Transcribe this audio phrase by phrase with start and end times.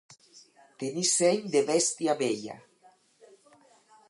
[0.83, 2.57] Tenir seny de bèstia vella.